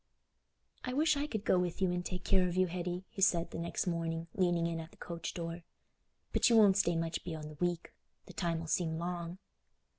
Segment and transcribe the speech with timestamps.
[0.83, 3.51] "I wish I could go with you and take care of you, Hetty," he said,
[3.51, 5.61] the next morning, leaning in at the coach door;
[6.33, 9.37] "but you won't stay much beyond a week—the time 'ull seem long."